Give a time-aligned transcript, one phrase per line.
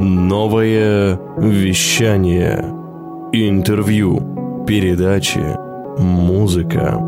[0.00, 2.58] Новое вещание.
[3.32, 4.64] Интервью.
[4.64, 5.40] Передачи.
[6.00, 7.02] Музыка.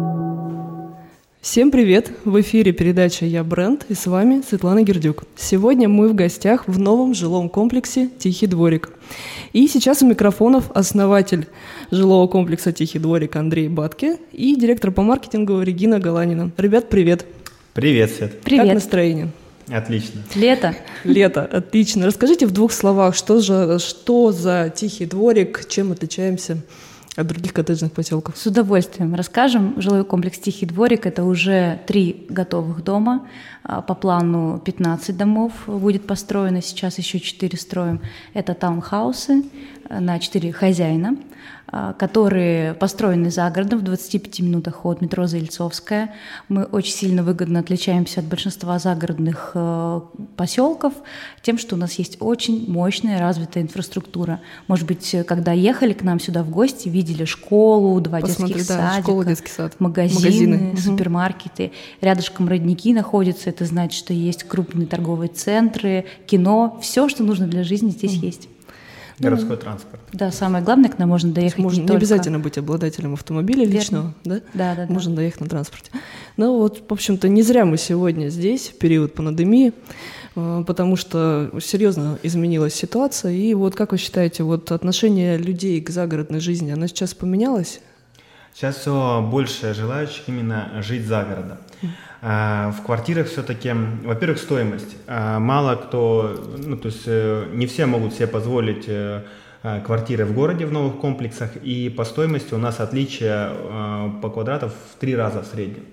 [1.41, 2.11] Всем привет!
[2.25, 5.23] В эфире передача «Я бренд» и с вами Светлана Гердюк.
[5.37, 8.91] Сегодня мы в гостях в новом жилом комплексе «Тихий дворик».
[9.53, 11.47] И сейчас у микрофонов основатель
[11.93, 16.51] жилого комплекса «Тихий дворик» Андрей Батки и директор по маркетингу Регина Галанина.
[16.57, 17.25] Ребят, привет!
[17.73, 18.41] Привет, Свет.
[18.41, 18.65] Привет!
[18.65, 19.29] Как настроение?
[19.73, 20.23] Отлично.
[20.35, 20.75] Лето.
[21.05, 22.07] Лето, отлично.
[22.07, 26.59] Расскажите в двух словах, что же, что за тихий дворик, чем отличаемся
[27.17, 28.37] от других коттеджных поселков?
[28.37, 29.75] С удовольствием расскажем.
[29.81, 33.27] Жилой комплекс «Тихий дворик»— это уже три готовых дома.
[33.63, 38.01] А, по плану 15 домов будет построено, сейчас еще 4 строим.
[38.35, 39.45] Это таунхаусы
[39.91, 41.17] на 4 хозяина.
[41.73, 46.13] А, которые построены за городом в 25 минутах от метро Заильцовская.
[46.49, 50.01] Мы очень сильно выгодно отличаемся от большинства загородных э,
[50.37, 50.95] поселков
[51.43, 54.41] тем, что у нас есть очень мощная развитая инфраструктура.
[54.67, 58.91] Может быть, когда ехали к нам сюда в гости, видели школу, два Посмотри, детских да,
[58.91, 59.77] садика, школа, детский сад.
[59.79, 61.71] магазины, магазины, супермаркеты.
[62.01, 67.63] Рядышком родники находятся, это значит, что есть крупные торговые центры, кино, все, что нужно для
[67.63, 68.27] жизни здесь mm.
[68.27, 68.49] есть.
[69.21, 70.01] Городской ну, транспорт.
[70.13, 71.99] Да, самое главное, к нам можно доехать можно не, не только...
[71.99, 73.73] обязательно быть обладателем автомобиля Верно.
[73.73, 74.41] личного, да?
[74.55, 75.17] Да, да, Можно да.
[75.17, 75.91] доехать на транспорте.
[76.39, 79.75] Ну вот, в общем-то, не зря мы сегодня здесь, в период пандемии,
[80.37, 83.33] э, потому что серьезно изменилась ситуация.
[83.33, 87.81] И вот как вы считаете, вот отношение людей к загородной жизни, оно сейчас поменялось?
[88.55, 91.59] Сейчас все больше желающих именно жить за городом.
[92.23, 93.73] А, в квартирах все-таки,
[94.05, 94.97] во-первых, стоимость.
[95.07, 99.25] А, мало кто, ну, то есть э, не все могут себе позволить э,
[99.63, 103.51] а, квартиры в городе в новых комплексах, и по стоимости у нас отличие
[104.21, 105.85] по квадратам в три раза в среднем.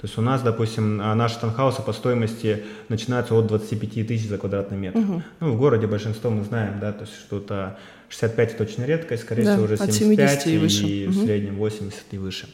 [0.00, 4.78] То есть у нас, допустим, наши танхаусы по стоимости начинаются от 25 тысяч за квадратный
[4.78, 4.98] метр.
[4.98, 5.22] Угу.
[5.40, 9.44] Ну, в городе большинство мы знаем, да, то есть что-то 65 это очень редкость, скорее
[9.44, 10.86] да, всего уже 75 и, выше.
[10.86, 11.12] и угу.
[11.12, 12.48] в среднем 80 и выше.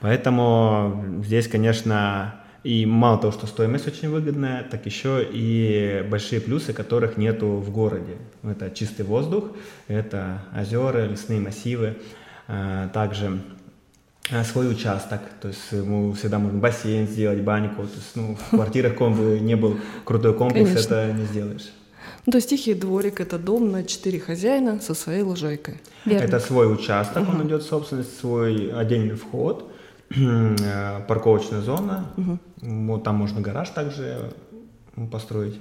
[0.00, 6.72] Поэтому здесь, конечно, и мало того, что стоимость очень выгодная, так еще и большие плюсы,
[6.72, 8.16] которых нету в городе.
[8.42, 9.50] Это чистый воздух,
[9.86, 11.98] это озера, лесные массивы,
[12.48, 13.42] а, также
[14.30, 18.50] а, свой участок, то есть мы всегда можем бассейн сделать, баньку, то есть ну, в
[18.56, 20.94] квартирах, ком бы не был крутой комплекс, Конечно.
[20.94, 21.70] это не сделаешь.
[22.24, 25.74] Ну, то есть тихий дворик– это дом на четыре хозяина со своей лужайкой.
[26.06, 26.24] Верно.
[26.24, 27.32] Это свой участок, угу.
[27.32, 29.70] он идет в собственность, свой отдельный вход–
[31.08, 32.06] парковочная зона.
[32.16, 32.38] Угу.
[32.62, 34.32] Вот там можно гараж также
[35.10, 35.60] построить.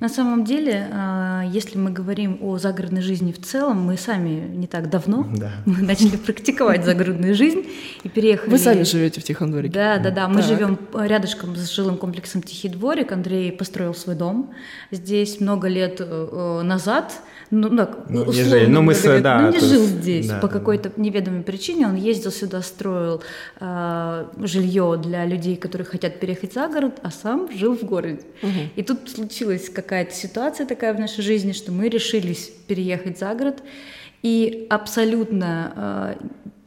[0.00, 4.66] На самом деле, а, если мы говорим о загородной жизни в целом, мы сами не
[4.66, 5.52] так давно да.
[5.66, 7.64] мы начали практиковать загородную жизнь
[8.02, 8.50] и переехали.
[8.50, 9.74] Вы сами живете в Тихом дворике?
[9.74, 10.28] Да, да, да.
[10.28, 10.44] Мы так.
[10.44, 13.12] живем рядышком с жилым комплексом Тихий дворик.
[13.12, 14.54] Андрей построил свой дом
[14.90, 17.12] здесь много лет э, назад.
[17.50, 18.66] Ну, так, ну, условно, не жили.
[18.66, 21.88] Ну, мы говоря, да, ну, не жил есть, здесь да, по какой-то неведомой причине.
[21.88, 23.22] Он ездил сюда, строил
[23.58, 28.20] э, жилье для людей, которые хотят переехать за город, а сам жил в городе.
[28.42, 28.50] Угу.
[28.76, 33.60] И тут случилась какая-то ситуация такая в нашей жизни, что мы решились переехать за город.
[34.22, 36.16] И абсолютно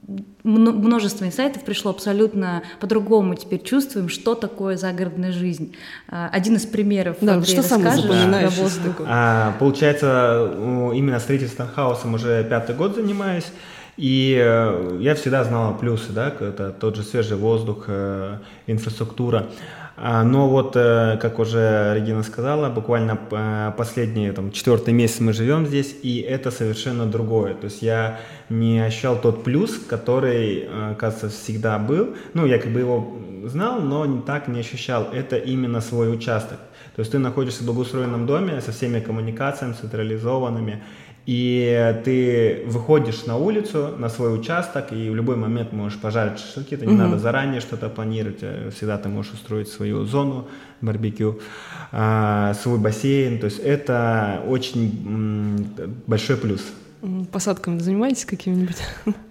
[0.10, 3.36] э, множество инсайтов пришло абсолютно по-другому.
[3.36, 5.74] Теперь чувствуем, что такое загородная жизнь.
[6.10, 8.82] А, один из примеров, да, Андрей, что самое запоминающееся?
[9.08, 10.52] А, получается,
[10.94, 13.46] именно строительством хаосом уже пятый год занимаюсь.
[13.96, 19.48] И э, я всегда знал плюсы, да, это тот же свежий воздух, э, инфраструктура.
[19.96, 25.68] А, но вот, э, как уже Регина сказала, буквально последний, там, четвертый месяц мы живем
[25.68, 27.54] здесь, и это совершенно другое.
[27.54, 30.68] То есть я не ощущал тот плюс, который,
[30.98, 32.16] кажется, всегда был.
[32.34, 35.10] Ну, я как бы его знал, но не так не ощущал.
[35.14, 36.60] Это именно свой участок.
[36.96, 40.84] То есть ты находишься в благоустроенном доме со всеми коммуникациями централизованными,
[41.26, 46.76] и ты выходишь на улицу, на свой участок, и в любой момент можешь пожарить шашлыки,
[46.76, 47.02] это не угу.
[47.02, 50.48] надо заранее что-то планировать, э, всегда ты можешь устроить свою зону
[50.82, 51.40] барбекю,
[51.92, 55.66] а, свой бассейн, то есть это очень
[56.08, 56.62] большой плюс.
[57.34, 58.78] Посадками занимаетесь какими-нибудь?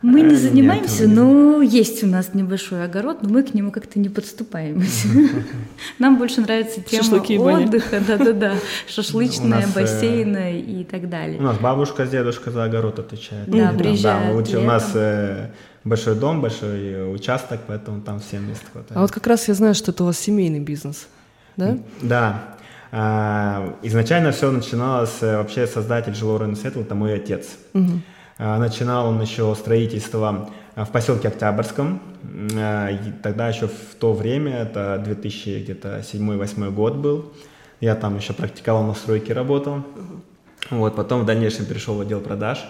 [0.02, 3.98] Мы не занимаемся, Нет, но есть у нас небольшой огород, но мы к нему как-то
[3.98, 5.08] не подступаемся.
[5.98, 8.56] Нам больше нравится тема Шашлыки отдыха, да-да-да,
[8.88, 11.38] шашлычная, э, бассейна и так далее.
[11.38, 13.48] У нас бабушка с дедушкой за огород отвечают.
[13.48, 14.50] Да, приезжают.
[14.50, 15.50] Да, у нас э,
[15.84, 18.98] большой дом, большой участок, поэтому там всем мест хватает.
[18.98, 21.08] А вот как раз я знаю, что это у вас семейный бизнес,
[21.56, 21.78] да?
[22.02, 22.56] Да.
[22.94, 27.56] А, изначально все начиналось, э, вообще создатель жилого района Светл, это мой отец.
[27.72, 28.00] Угу.
[28.38, 32.02] Начинал он еще строительство в поселке Октябрьском.
[32.54, 32.90] А,
[33.22, 37.32] тогда еще в то время, это 2007-2008 год был,
[37.80, 39.84] Я там еще практиковал на стройке, работал.
[40.70, 42.62] Вот, потом в дальнейшем перешел в отдел продаж.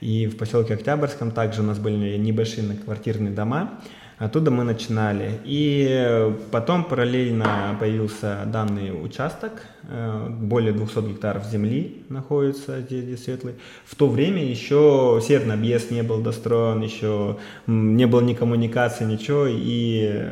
[0.00, 3.80] И в поселке Октябрьском также у нас были небольшие квартирные дома.
[4.18, 5.40] Оттуда мы начинали.
[5.44, 9.62] И потом параллельно появился данный участок.
[9.84, 13.54] Э, более 200 гектаров земли находится здесь, здесь светлый.
[13.84, 19.46] В то время еще северный объезд не был достроен, еще не было ни коммуникации, ничего.
[19.48, 20.26] И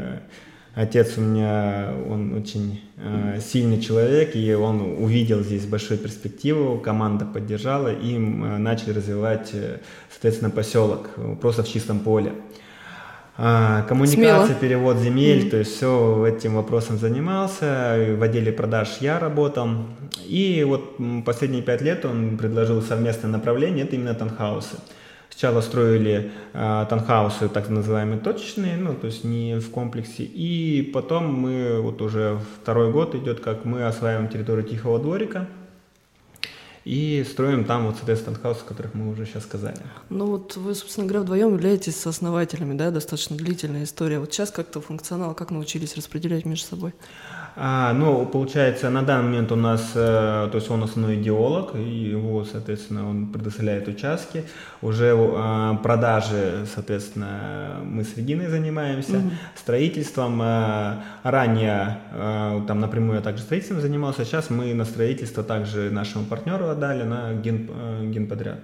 [0.77, 7.25] отец у меня, он очень э, сильный человек, и он увидел здесь большую перспективу, команда
[7.25, 9.79] поддержала, и э, начали развивать, э,
[10.11, 11.09] соответственно, поселок
[11.41, 12.33] просто в чистом поле.
[13.39, 14.61] А, коммуникация, Смело.
[14.61, 15.51] перевод земель, mm-hmm.
[15.51, 18.15] то есть все этим вопросом занимался.
[18.19, 19.69] В отделе продаж я работал.
[20.25, 24.77] И вот последние пять лет он предложил совместное направление, это именно танхаусы.
[25.29, 30.23] Сначала строили э, танхаусы, так называемые точечные, ну, то есть не в комплексе.
[30.23, 35.47] И потом мы, вот уже второй год идет, как мы осваиваем территорию Тихого дворика.
[36.87, 39.77] И строим там вот, соответственно, хаус, о которых мы уже сейчас сказали.
[40.09, 44.21] Ну вот вы, собственно говоря, вдвоем являетесь сооснователями, да, достаточно длительная история.
[44.21, 46.95] Вот сейчас как-то функционал, как научились распределять между собой?
[47.59, 51.81] А, ну, получается, на данный момент у нас, э, то есть он основной идеолог, и
[51.81, 54.45] его, соответственно, он предоставляет участки.
[54.83, 59.33] Уже э, продажи, соответственно, мы с Региной занимаемся, mm-hmm.
[59.55, 60.41] строительством.
[60.43, 66.27] Э, ранее э, там напрямую я также строительством занимался, сейчас мы на строительство также нашему
[66.27, 68.61] партнеру отдали на ген, э, генподряд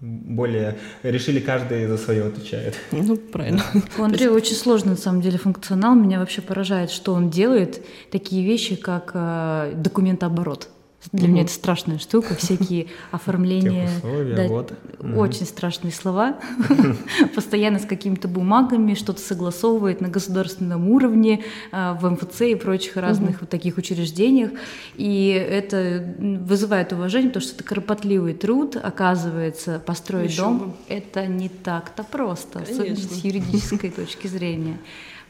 [0.00, 2.74] более решили каждый за свое отвечает.
[2.92, 3.62] Ну, правильно.
[3.98, 5.94] У Андрея очень сложный, на самом деле, функционал.
[5.94, 10.68] Меня вообще поражает, что он делает такие вещи, как э, документооборот.
[11.12, 11.32] Для угу.
[11.32, 13.88] меня это страшная штука, всякие оформления.
[14.02, 14.72] да, вот.
[15.16, 16.36] Очень страшные слова.
[17.34, 23.40] Постоянно с какими-то бумагами, что-то согласовывает на государственном уровне, а, в МФЦ и прочих разных
[23.40, 24.50] вот таких учреждениях.
[24.96, 28.76] И это вызывает уважение, потому что это кропотливый труд.
[28.76, 30.72] Оказывается, построить Еще дом бы.
[30.88, 32.84] это не так-то просто, Конечно.
[32.84, 34.78] особенно с юридической точки зрения.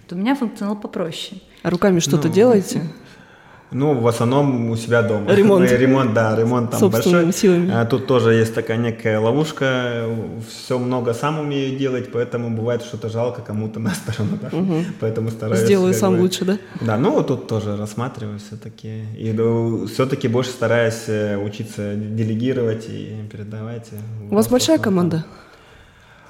[0.03, 1.41] Вот у меня функционал попроще.
[1.63, 2.83] А руками что-то ну, делаете?
[3.73, 5.33] Ну, в основном у себя дома.
[5.33, 5.71] Ремонт.
[5.71, 7.33] ремонт, да, ремонт там большой.
[7.33, 7.71] силами.
[7.73, 10.05] А, тут тоже есть такая некая ловушка.
[10.49, 14.39] Все много сам умею делать, поэтому бывает что-то жалко кому-то на сторону.
[14.41, 14.57] Да?
[14.57, 14.85] Угу.
[15.01, 15.65] Поэтому стараюсь.
[15.65, 16.23] Сделаю сам бы...
[16.23, 16.59] лучше, да?
[16.81, 19.05] Да, ну вот тут тоже рассматриваю все-таки.
[19.19, 23.89] И ну, все-таки больше стараюсь э, учиться делегировать и передавать.
[24.31, 25.17] У вас большая команда?
[25.17, 25.46] Там.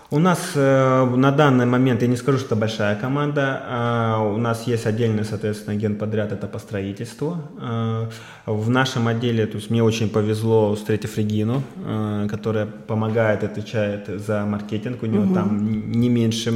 [0.09, 4.37] У нас э, на данный момент, я не скажу, что это большая команда, э, у
[4.37, 7.39] нас есть отдельный, соответственно, генподряд, это по строительству.
[7.61, 8.07] Э,
[8.47, 14.45] в нашем отделе, то есть мне очень повезло, встретив Регину, э, которая помогает, отвечает за
[14.45, 15.35] маркетинг, у нее угу.
[15.35, 16.55] там не меньше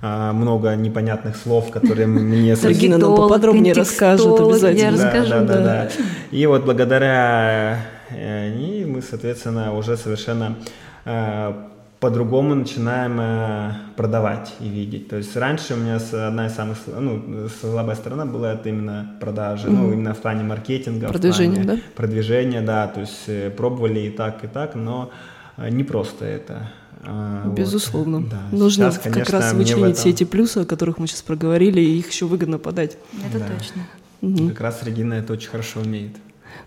[0.00, 2.54] э, много непонятных слов, которые мне...
[2.54, 4.92] Регина нам поподробнее расскажет обязательно.
[4.92, 5.88] Расскажу, да, да, да.
[6.30, 10.56] И вот благодаря э, ней мы, соответственно, уже совершенно
[11.04, 11.52] э,
[12.00, 15.08] по-другому начинаем э, продавать и видеть.
[15.08, 19.66] То есть раньше у меня одна из самых ну, слабая сторона была это именно продажи,
[19.66, 19.72] mm-hmm.
[19.72, 21.78] ну именно в плане маркетинга, продвижения, да?
[21.96, 22.86] Продвижения, да.
[22.86, 25.10] То есть э, пробовали и так и так, но
[25.56, 26.70] э, не просто это.
[27.02, 28.18] А, Безусловно.
[28.18, 28.28] Вот.
[28.28, 28.40] Да.
[28.52, 29.94] Нужно сейчас, конечно, как раз вычленить этом...
[29.94, 32.98] все эти плюсы, о которых мы сейчас проговорили, и их еще выгодно подать.
[33.28, 33.46] Это да.
[33.56, 33.82] точно.
[34.20, 34.48] Угу.
[34.50, 36.16] Как раз Регина это очень хорошо умеет.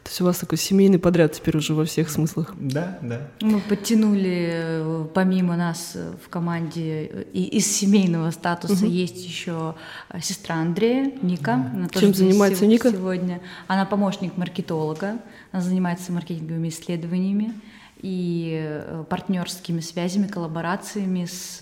[0.04, 2.54] То есть у вас такой семейный подряд теперь уже во всех смыслах.
[2.58, 3.28] Да, да.
[3.42, 8.92] Мы подтянули э, помимо нас э, в команде э, и из семейного статуса угу.
[8.92, 9.76] есть еще
[10.22, 11.54] сестра Андрея, Ника.
[11.54, 12.92] Она Чем занимается Ника?
[12.92, 13.42] Сегодня.
[13.68, 15.20] Она помощник маркетолога.
[15.52, 17.54] Она занимается маркетинговыми исследованиями
[18.02, 21.60] и партнерскими связями, коллаборациями с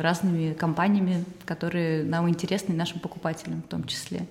[0.00, 4.26] разными компаниями, которые нам интересны, нашим покупателям в том числе.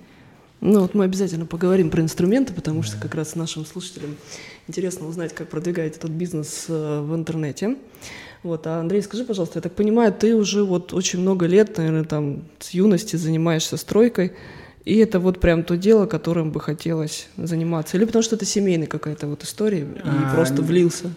[0.66, 4.16] Ну вот мы обязательно поговорим про инструменты, потому что как раз нашим слушателям
[4.70, 7.76] интересно узнать, как продвигать этот бизнес э, в интернете.
[8.44, 12.06] Вот, а Андрей, скажи, пожалуйста, я так понимаю, ты уже вот очень много лет, наверное,
[12.06, 14.32] там с юности занимаешься стройкой,
[14.86, 18.88] и это вот прям то дело, которым бы хотелось заниматься, или потому что это семейная
[18.88, 21.12] какая-то вот история и а, просто влился?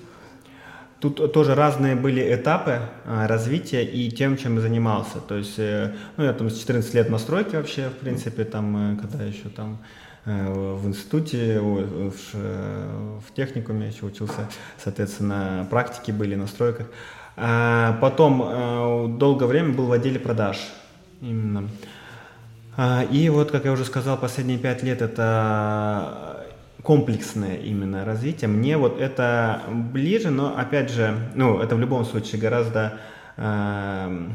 [1.14, 5.20] Тут тоже разные были этапы а, развития и тем, чем я занимался.
[5.20, 8.94] То есть, э, ну, я там с 14 лет на стройке вообще, в принципе, там,
[8.94, 9.78] э, когда еще там
[10.24, 14.48] э, в институте, в, в техникуме еще учился,
[14.82, 16.88] соответственно, практики были на стройках.
[17.36, 20.58] А потом долгое время был в отделе продаж
[21.20, 21.68] именно.
[22.76, 26.35] А, и вот, как я уже сказал, последние пять лет это
[26.86, 28.48] комплексное именно развитие.
[28.48, 29.62] Мне вот это
[29.92, 32.98] ближе, но опять же, ну, это в любом случае гораздо,
[33.36, 34.28] э,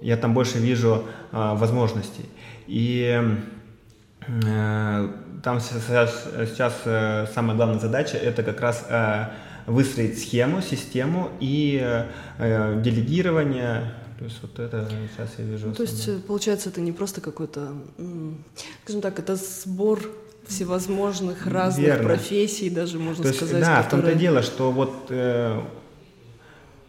[0.00, 2.24] я там больше вижу э, возможностей.
[2.66, 3.22] И
[4.46, 5.08] Э,
[5.42, 9.26] там сейчас, сейчас э, самая главная задача это как раз э,
[9.66, 12.04] выстроить схему, систему и
[12.38, 13.94] делегирование.
[14.18, 15.68] То есть вот это сейчас я вижу.
[15.68, 17.72] Ну, то есть получается это не просто какой-то,
[18.84, 20.00] скажем так, это сбор
[20.50, 22.08] всевозможных разных Верно.
[22.08, 23.60] профессий, даже можно то сказать.
[23.60, 23.82] да, которые...
[23.82, 25.10] в том-то дело, что вот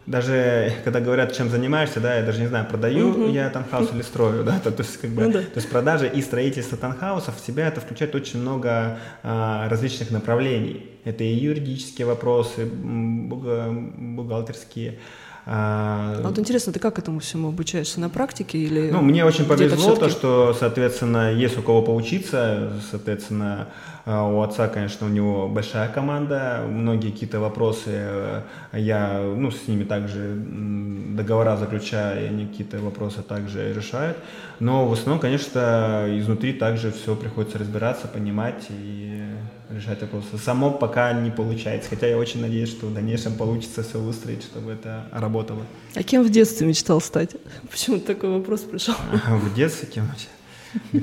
[0.06, 3.28] даже когда говорят, чем занимаешься, да, я даже не знаю, продаю угу.
[3.28, 5.40] я таунхаус или строю, да, то, то есть как бы, ну, да.
[5.40, 10.88] то есть продажа и строительство таунхаусов в себя это включает очень много а, различных направлений.
[11.04, 15.00] Это и юридические вопросы, бухгалтерские,
[15.44, 18.00] а, а вот интересно, ты как этому всему обучаешься?
[18.00, 18.90] На практике или?
[18.90, 23.68] Ну, мне очень повезло то, что, соответственно, есть у кого поучиться, соответственно,
[24.04, 29.66] а, у отца, конечно, у него большая команда, многие какие-то вопросы э, я, ну, с
[29.66, 34.16] ними также договора заключаю, и они какие-то вопросы также решают,
[34.60, 39.24] но в основном, конечно, изнутри также все приходится разбираться, понимать и
[39.74, 40.38] решать вопросы.
[40.38, 44.72] Само пока не получается, хотя я очень надеюсь, что в дальнейшем получится все выстроить, чтобы
[44.72, 45.62] это работало.
[45.94, 47.36] А кем в детстве мечтал стать?
[47.70, 48.94] Почему такой вопрос пришел?
[49.26, 50.10] В детстве кем?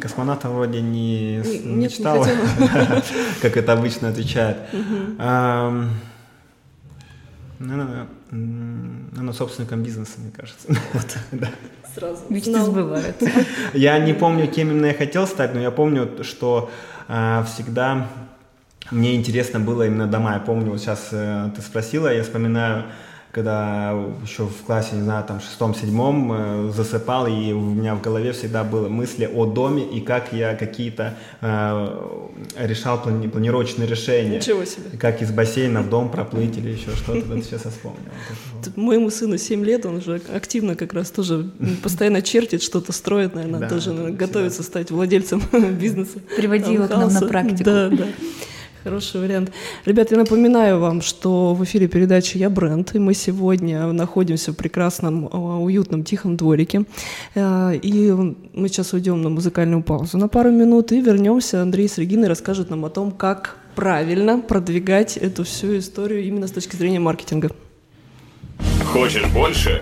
[0.02, 2.26] Космонавтом вроде не мечтал,
[3.42, 4.58] как это обычно отвечают.
[7.60, 8.08] Наверное,
[9.34, 10.68] собственником бизнеса, мне кажется.
[11.96, 12.22] Сразу.
[12.30, 13.30] Мечты сбываются.
[13.74, 16.70] Я не помню, кем именно я хотел стать, но я помню, что
[17.08, 18.08] а, всегда
[18.92, 20.34] мне интересно было именно дома.
[20.34, 22.86] Я помню, вот сейчас э, ты спросила, я вспоминаю,
[23.32, 23.92] когда
[24.24, 28.64] еще в классе, не знаю, там, шестом-седьмом э, засыпал, и у меня в голове всегда
[28.64, 32.26] были мысли о доме и как я какие-то э,
[32.58, 34.38] решал плани планировочные решения.
[34.38, 34.98] Ничего себе.
[34.98, 37.22] Как из бассейна в дом проплыть или еще что-то.
[37.28, 38.00] Вот сейчас я вспомнил.
[38.76, 41.52] Моему сыну 7 лет, он уже активно как раз тоже
[41.84, 45.44] постоянно чертит, что-то строит, наверное, тоже готовится стать владельцем
[45.80, 46.20] бизнеса.
[46.36, 47.64] Приводи его к нам на практику.
[47.64, 48.08] Да, да.
[48.84, 49.52] Хороший вариант.
[49.86, 54.56] Ребят, я напоминаю вам, что в эфире передачи «Я бренд», и мы сегодня находимся в
[54.56, 56.86] прекрасном, а, уютном, тихом дворике.
[57.36, 61.62] Э, и мы сейчас уйдем на музыкальную паузу на пару минут и вернемся.
[61.62, 66.52] Андрей с Региной расскажет нам о том, как правильно продвигать эту всю историю именно с
[66.52, 67.52] точки зрения маркетинга.
[68.86, 69.82] Хочешь больше?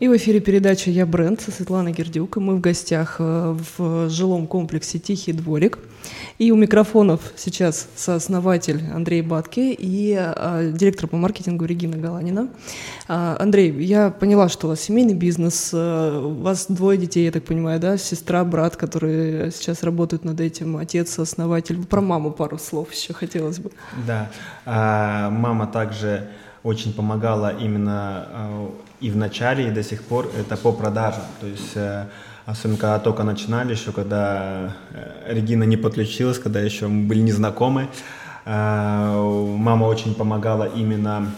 [0.00, 2.36] И в эфире передача «Я бренд» со Светланой Гердюк.
[2.36, 5.80] И мы в гостях э, в жилом комплексе «Тихий дворик».
[6.38, 12.48] И у микрофонов сейчас сооснователь Андрей Батки и а, директор по маркетингу Регина Галанина.
[13.08, 17.42] А, Андрей, я поняла, что у вас семейный бизнес, у вас двое детей, я так
[17.42, 17.98] понимаю, да?
[17.98, 21.84] Сестра, брат, которые сейчас работают над этим, отец, основатель.
[21.84, 23.72] Про маму пару слов еще хотелось бы.
[24.06, 24.30] Да,
[24.64, 26.28] а, мама также
[26.62, 28.26] очень помогала именно
[29.00, 31.22] и в начале, и до сих пор это по продажам.
[31.40, 32.06] То есть э,
[32.46, 37.88] особенно когда только начинали, еще когда э, Регина не подключилась, когда еще мы были незнакомы.
[38.44, 39.14] Э,
[39.56, 41.30] мама очень помогала именно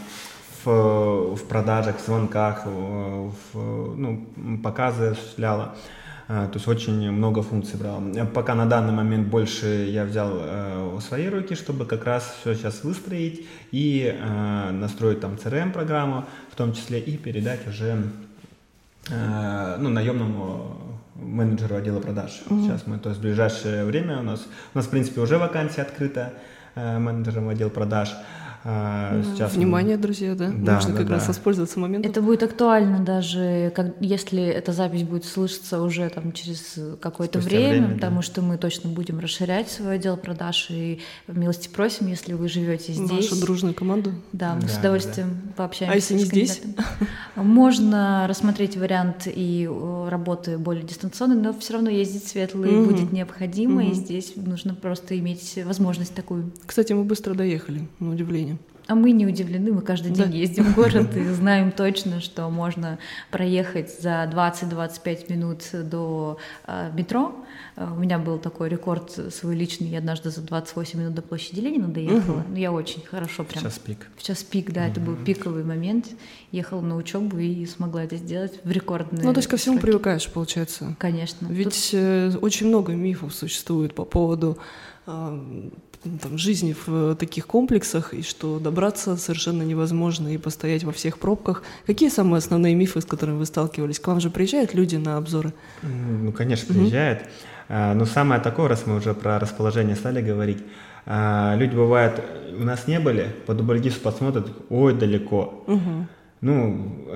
[0.64, 4.26] в, в продажах, в звонках, в, ну,
[4.62, 5.74] показы осуществляла.
[6.30, 8.00] То есть очень много функций брал.
[8.32, 12.84] Пока на данный момент больше я взял в свои руки, чтобы как раз все сейчас
[12.84, 14.16] выстроить и
[14.70, 18.04] настроить там CRM-программу, в том числе и передать уже
[19.08, 20.76] ну, наемному
[21.20, 22.42] менеджеру отдела продаж.
[22.49, 22.62] Угу.
[22.62, 25.82] Сейчас мы, то есть в ближайшее время у нас, у нас в принципе уже вакансия
[25.82, 26.32] открыта
[26.75, 28.14] э, менеджером отдел продаж.
[28.62, 30.02] А, сейчас Внимание, мы...
[30.02, 30.50] друзья, да?
[30.54, 31.14] да Нужно да, как да.
[31.14, 32.10] раз воспользоваться моментом.
[32.10, 37.70] Это будет актуально даже, как, если эта запись будет слышаться уже там через какое-то время,
[37.70, 38.22] время, потому да.
[38.22, 43.30] что мы точно будем расширять свой отдел продаж и милости просим, если вы живете здесь.
[43.30, 44.12] Вашу дружную команду?
[44.32, 45.52] Да, мы да, с удовольствием да.
[45.56, 45.92] пообщаемся.
[45.92, 46.60] А если не здесь?
[47.36, 52.90] Можно рассмотреть вариант и э, работы более дистанционной, но все равно ездить светлый угу.
[52.90, 53.90] будет необходимо, угу.
[53.90, 56.52] и здесь нужно просто иметь возможность такую.
[56.66, 58.50] Кстати, мы быстро доехали, на удивление.
[58.90, 60.37] А мы не удивлены, мы каждый день да.
[60.37, 62.99] ездим в город и знаем точно, что можно
[63.30, 67.37] проехать за 20-25 минут до э, метро.
[67.76, 71.61] А, у меня был такой рекорд свой личный, я однажды за 28 минут до площади
[71.61, 72.40] Ленина доехала.
[72.40, 72.56] Угу.
[72.56, 73.62] Я очень хорошо прям...
[73.62, 74.09] В час пик.
[74.16, 74.90] В час пик, да, угу.
[74.90, 76.09] это был пиковый момент.
[76.50, 79.87] Ехала на учебу и смогла это сделать в рекордные Ну, то есть ко всему сроки.
[79.87, 80.97] привыкаешь, получается.
[80.99, 81.47] Конечно.
[81.47, 82.00] Ведь Тут...
[82.00, 84.59] Э, очень много мифов существует по поводу
[86.02, 91.62] там, жизни в таких комплексах, и что добраться совершенно невозможно, и постоять во всех пробках.
[91.87, 94.00] Какие самые основные мифы, с которыми вы сталкивались?
[94.00, 95.52] К вам же приезжают люди на обзоры?
[95.83, 97.23] Ну, конечно, приезжают.
[97.69, 100.59] А, но самое такое, раз мы уже про расположение стали говорить,
[101.07, 102.21] а, люди бывают,
[102.59, 105.64] у нас не были, по Дубльгису посмотрят, ой, далеко.
[105.66, 106.07] Угу.
[106.40, 107.07] Ну,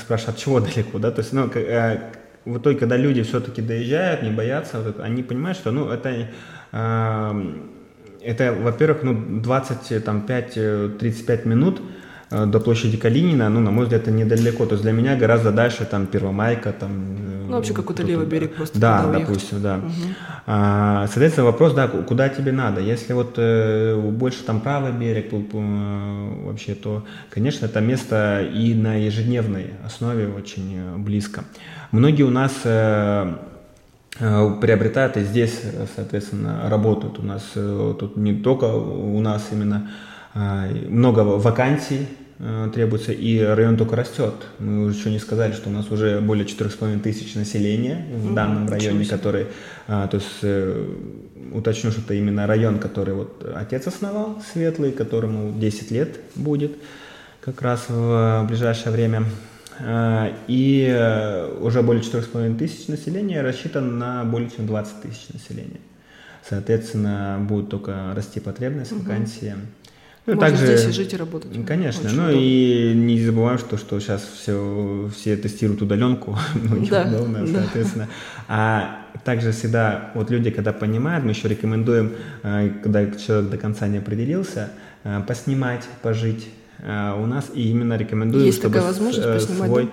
[0.00, 2.12] спрашивают, от чего далеко, да, то есть, ну, э,
[2.44, 6.28] в итоге, когда люди все-таки доезжают, не боятся, вот, они понимают, что, ну, это,
[6.72, 7.54] э,
[8.22, 11.80] это, во-первых, ну, 25-35 минут,
[12.30, 14.64] Э, до площади Калинина, ну, на мой взгляд, это недалеко.
[14.66, 16.90] То есть для меня гораздо дальше там Первомайка, там...
[17.18, 18.78] Э, ну, вообще какой-то левый берег просто.
[18.78, 19.78] Да, допустим, да.
[19.78, 19.92] Угу.
[20.46, 22.80] А, соответственно, вопрос, да, куда тебе надо.
[22.80, 28.94] Если вот э, больше там правый берег э, вообще, то, конечно, это место и на
[28.94, 31.44] ежедневной основе очень э, близко.
[31.90, 32.52] Многие у нас...
[32.64, 33.34] Э,
[34.20, 35.62] приобретают и здесь,
[35.96, 37.18] соответственно, работают.
[37.18, 39.90] У нас тут не только у нас именно
[40.34, 42.06] много вакансий
[42.42, 44.32] Э, требуется, и район только растет.
[44.58, 48.66] Мы уже еще не сказали, что у нас уже более 4,5 тысяч населения в данном
[48.66, 49.48] районе, который,
[49.86, 50.86] а, то есть, э,
[51.52, 56.72] уточню, что это именно район, который вот отец основал, Светлый, которому 10 лет будет
[57.42, 59.24] как раз в ближайшее время.
[59.82, 65.80] А, и э, уже более 4,5 тысяч населения рассчитан на более чем 20 тысяч населения.
[66.48, 69.52] Соответственно, будет только расти потребность, вакансии.
[69.52, 69.60] Угу.
[70.26, 71.50] Ну, Можно также, здесь и жить и работать.
[71.66, 72.06] Конечно.
[72.06, 72.40] Очень ну удобно.
[72.40, 77.60] и не забываем, что, что сейчас все, все тестируют удаленку, ну, да, неудобно, да.
[77.60, 78.08] соответственно.
[78.46, 83.88] А также всегда, вот люди, когда понимают, мы еще рекомендуем, э, когда человек до конца
[83.88, 84.70] не определился,
[85.04, 89.84] э, поснимать, пожить э, у нас, и именно рекомендуем, Есть чтобы такая возможность поснимать, свой...
[89.84, 89.90] Да?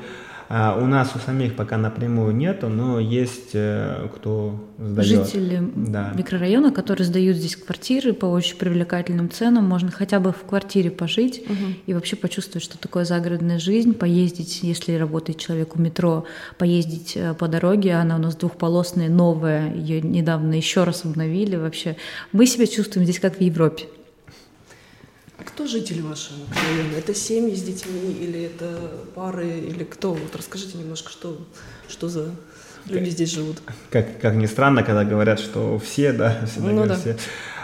[0.50, 5.25] А у нас у самих пока напрямую нету, но есть э, кто сдает.
[5.25, 6.13] Жители да.
[6.15, 11.44] микрорайона, которые сдают здесь квартиры по очень привлекательным ценам, можно хотя бы в квартире пожить
[11.46, 11.74] угу.
[11.86, 16.24] и вообще почувствовать, что такое загородная жизнь, поездить, если работает человек у метро,
[16.58, 21.98] поездить э, по дороге, она у нас двухполосная, новая, ее недавно еще раз обновили вообще.
[22.32, 23.84] Мы себя чувствуем здесь как в Европе.
[25.47, 26.97] Кто жители вашего района?
[26.97, 30.13] Это семьи с детьми или это пары или кто?
[30.13, 31.38] Вот расскажите немножко, что,
[31.88, 32.31] что за
[32.86, 33.62] люди здесь живут.
[33.89, 37.01] Как, как ни странно, когда говорят, что все, да, всегда ну, говорят да.
[37.01, 37.17] все.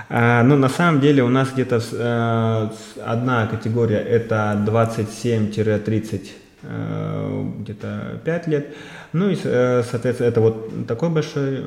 [0.09, 2.69] А, ну, на самом деле у нас где-то э,
[3.03, 6.29] одна категория это 27-30
[6.63, 8.75] э, где-то 5 лет.
[9.11, 11.65] Ну и, э, соответственно, это вот такой большой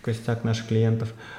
[0.00, 1.10] костяк наших клиентов.
[1.10, 1.37] А,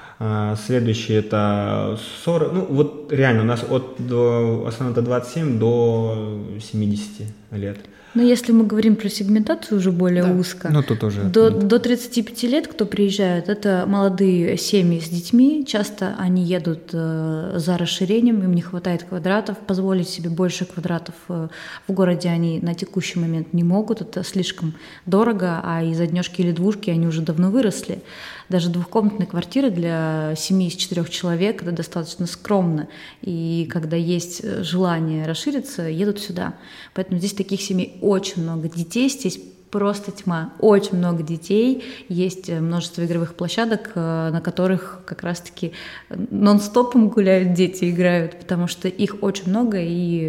[0.66, 7.08] следующий это 40, ну вот реально у нас от до, основном это 27 до 70
[7.52, 7.78] лет.
[8.16, 10.32] Но если мы говорим про сегментацию уже более да.
[10.32, 15.64] узко, ну, тут уже до, до 35 лет, кто приезжает, это молодые семьи с детьми.
[15.66, 19.58] Часто они едут э, за расширением, им не хватает квадратов.
[19.60, 21.50] Позволить себе больше квадратов э,
[21.88, 24.02] в городе они на текущий момент не могут.
[24.02, 24.74] Это слишком
[25.06, 28.02] дорого, а из однешки или двушки они уже давно выросли.
[28.50, 32.88] Даже двухкомнатные квартиры для семьи из четырех человек это достаточно скромно.
[33.22, 36.56] И когда есть э, желание расшириться, едут сюда.
[36.96, 38.68] Поэтому здесь таких семей очень много.
[38.68, 40.52] Детей здесь просто тьма.
[40.58, 45.74] Очень много детей, есть э, множество игровых площадок, э, на которых как раз-таки
[46.10, 50.22] нон-стопом гуляют дети, играют, потому что их очень много, и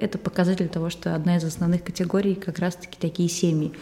[0.00, 3.72] это показатель того, что одна из основных категорий как раз-таки такие семьи.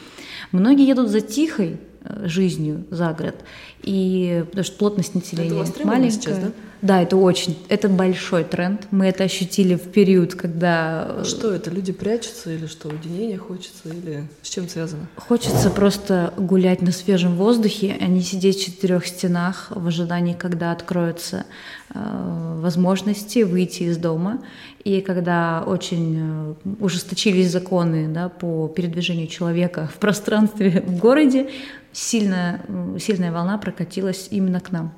[0.53, 1.79] Многие едут за тихой,
[2.25, 3.37] жизнью за город.
[3.83, 6.11] И потому что плотность населения маленькая.
[6.11, 6.51] Сейчас, да?
[6.87, 8.87] Да, это очень, это большой тренд.
[8.91, 11.03] Мы это ощутили в период, когда...
[11.21, 11.71] А что это?
[11.71, 12.89] Люди прячутся или что?
[12.89, 15.09] Уединение хочется или с чем связано?
[15.17, 20.71] Хочется просто гулять на свежем воздухе, а не сидеть в четырех стенах в ожидании, когда
[20.71, 21.45] откроются
[21.93, 24.43] э, возможности выйти из дома.
[24.85, 31.51] И когда очень э, ужесточились законы да, по передвижению человека в пространстве в городе,
[31.93, 32.65] сильная,
[33.01, 34.93] сильная волна прокатилась именно к нам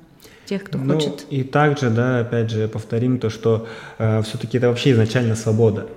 [0.49, 1.25] тех, кто ну, хочет.
[1.29, 3.67] И также, да, опять же, повторим то, что
[3.99, 5.87] э, все-таки это вообще изначально свобода.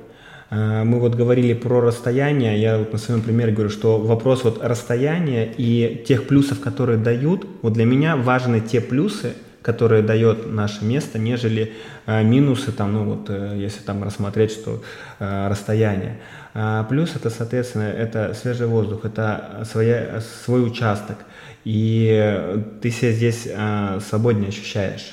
[0.51, 4.63] Э, мы вот говорили про расстояние, я вот на своем примере говорю, что вопрос вот
[4.63, 10.85] расстояния и тех плюсов, которые дают, вот для меня важны те плюсы, которые дает наше
[10.85, 11.73] место, нежели
[12.07, 14.83] э, минусы, там, ну вот, э, если там рассмотреть, что
[15.19, 16.19] э, расстояние.
[16.55, 21.17] А плюс это, соответственно, это свежий воздух, это своя, свой участок,
[21.65, 25.13] и ты себя здесь э, свободнее ощущаешь.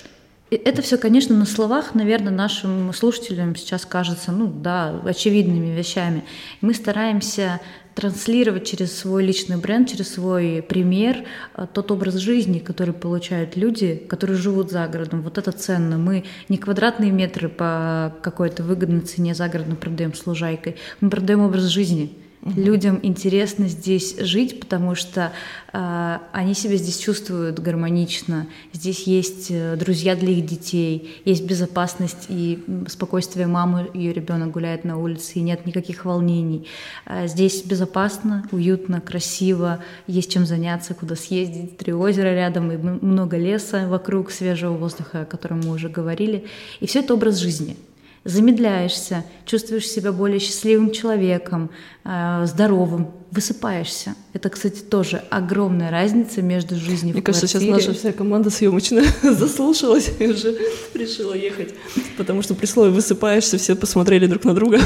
[0.52, 6.24] Это все, конечно, на словах, наверное, нашим слушателям сейчас кажется, ну да, очевидными вещами.
[6.62, 7.62] Мы стараемся
[7.94, 13.96] транслировать через свой личный бренд, через свой пример э, тот образ жизни, который получают люди,
[14.10, 15.22] которые живут за городом.
[15.22, 16.00] Вот это ценно.
[16.00, 21.42] Мы не квадратные метры по какой-то выгодной цене за городом продаем с лужайкой, мы продаем
[21.42, 22.18] образ жизни.
[22.42, 25.34] Людям интересно здесь жить, потому что
[25.74, 28.48] э, они себя здесь чувствуют гармонично.
[28.72, 34.86] Здесь есть э, друзья для их детей, есть безопасность и спокойствие мамы, ее ребенок гуляет
[34.86, 36.66] на улице, и нет никаких волнений.
[37.06, 41.76] Э, здесь безопасно, уютно, красиво, есть чем заняться, куда съездить.
[41.76, 46.46] Три озера рядом и много леса вокруг, свежего воздуха, о котором мы уже говорили.
[46.80, 47.76] И все это образ жизни—
[48.24, 51.70] замедляешься, чувствуешь себя более счастливым человеком,
[52.04, 54.16] э, здоровым, высыпаешься.
[54.34, 57.74] Это, кстати, тоже огромная разница между жизнью Мне в кажется, квартире.
[57.76, 60.58] сейчас наша вся команда съемочная заслушалась и уже
[60.94, 61.74] решила ехать,
[62.18, 64.80] потому что при слове «высыпаешься» все посмотрели друг на друга.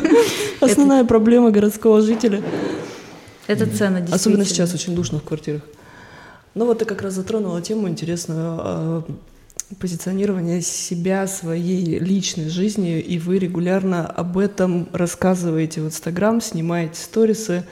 [0.60, 2.42] Основная проблема городского жителя.
[3.46, 4.06] Это действительно.
[4.10, 5.62] Особенно сейчас очень душно в квартирах.
[6.54, 9.04] Ну вот ты как раз затронула тему интересную а,
[9.74, 17.64] позиционирование себя, своей личной жизни, и вы регулярно об этом рассказываете в Инстаграм, снимаете сторисы,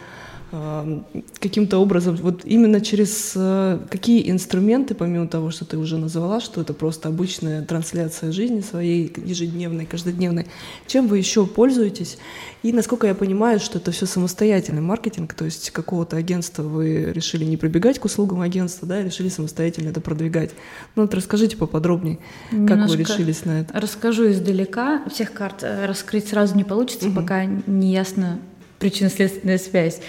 [1.40, 6.60] каким-то образом, вот именно через э, какие инструменты, помимо того, что ты уже назвала, что
[6.60, 10.46] это просто обычная трансляция жизни своей ежедневной, каждодневной,
[10.86, 12.18] чем вы еще пользуетесь?
[12.62, 17.44] И насколько я понимаю, что это все самостоятельный маркетинг, то есть какого-то агентства вы решили
[17.44, 20.50] не прибегать к услугам агентства, да, решили самостоятельно это продвигать.
[20.96, 22.18] Ну вот расскажите поподробнее,
[22.50, 23.80] как вы решились на это.
[23.80, 25.02] Расскажу издалека.
[25.10, 27.16] Всех карт э, раскрыть сразу не получится, угу.
[27.16, 28.38] пока не ясно
[28.82, 30.00] причинно-следственная связь.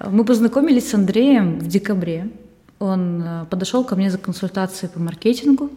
[0.00, 2.30] Мы познакомились с Андреем в декабре.
[2.78, 5.70] Он э, подошел ко мне за консультацией по маркетингу.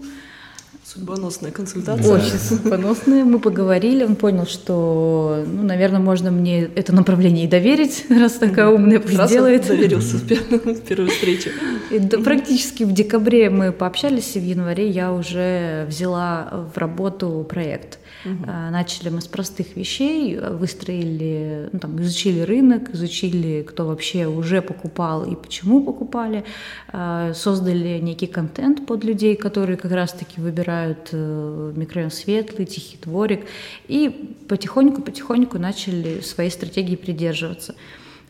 [0.93, 2.15] Судьбоносная консультация.
[2.15, 3.25] Очень судьбоносная.
[3.25, 8.69] Мы поговорили, он понял, что, ну, наверное, можно мне это направление и доверить, раз такая
[8.69, 9.67] умная пусть делает.
[9.67, 10.31] доверился в.
[11.91, 17.45] И, да, практически в декабре мы пообщались, и в январе я уже взяла в работу
[17.49, 17.99] проект.
[18.25, 18.45] Угу.
[18.71, 25.25] Начали мы с простых вещей, выстроили, ну, там, изучили рынок, изучили, кто вообще уже покупал
[25.25, 26.43] и почему покупали,
[26.91, 30.76] а, создали некий контент под людей, которые как раз-таки выбирают
[31.11, 33.45] э, микрорайон Светлый, Тихий дворик,
[33.87, 37.75] и потихоньку-потихоньку начали своей стратегии придерживаться.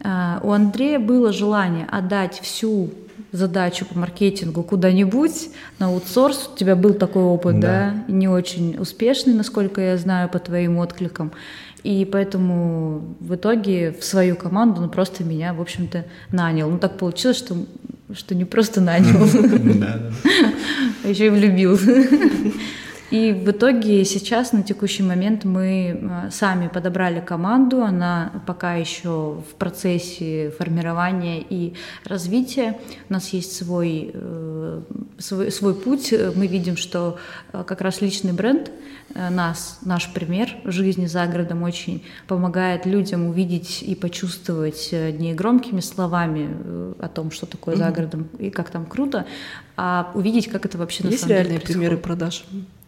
[0.02, 2.92] А, у Андрея было желание отдать всю
[3.32, 6.52] задачу по маркетингу куда-нибудь на аутсорс.
[6.54, 8.14] У тебя был такой опыт, да, да?
[8.14, 11.32] не очень успешный, насколько я знаю, по твоим откликам.
[11.84, 16.70] И поэтому в итоге в свою команду он просто меня, в общем-то, нанял.
[16.70, 17.56] Ну, так получилось, что,
[18.14, 19.28] что не просто нанял,
[21.04, 21.78] а еще и влюбил.
[23.10, 29.44] И в итоге сейчас на текущий момент мы э, сами подобрали команду, она пока еще
[29.50, 32.78] в процессе формирования и развития.
[33.10, 34.82] У нас есть свой, э,
[35.20, 37.18] свой, свой путь, мы видим, что
[37.54, 38.72] э, как раз личный бренд
[39.16, 46.50] нас, наш пример жизни за городом очень помогает людям увидеть и почувствовать не громкими словами
[47.02, 47.78] о том, что такое mm-hmm.
[47.78, 49.26] за городом и как там круто,
[49.78, 52.44] а увидеть, как это вообще есть на самом деле деле примеры продаж?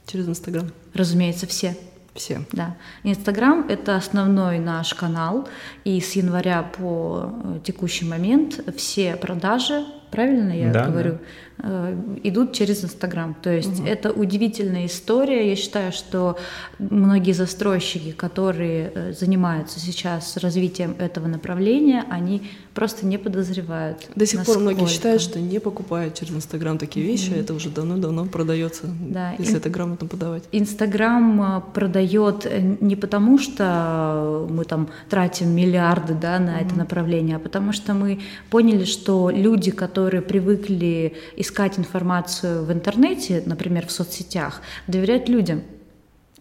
[0.09, 0.71] Через Инстаграм?
[0.95, 1.77] Разумеется, все.
[2.15, 2.41] Все.
[2.51, 2.75] Да.
[3.03, 5.47] Инстаграм— это основной наш канал,
[5.83, 11.19] и с января по э, текущий момент все продажи, правильно я да, говорю, да.
[11.61, 11.93] Э,
[12.23, 13.35] идут через Инстаграм.
[13.41, 13.87] То есть угу.
[13.87, 15.49] это удивительная история.
[15.49, 16.37] Я считаю, что
[16.77, 24.09] многие застройщики, которые э, занимаются сейчас развитием этого направления, они просто не подозревают.
[24.15, 24.59] До сих насколько.
[24.59, 28.87] пор многие считают, что не покупают через Инстаграм такие вещи, mm это уже давно-давно продается,
[28.99, 29.33] да.
[29.37, 29.57] если Ин...
[29.57, 30.43] это грамотно подавать.
[30.53, 32.47] Инстаграм э, продает
[32.81, 37.93] не потому, что мы там тратим миллиарды да, на mm это направление, а потому что
[37.93, 38.19] мы
[38.49, 45.61] поняли, что люди, которые привыкли искать информацию в интернете, например, в соцсетях, доверять людям.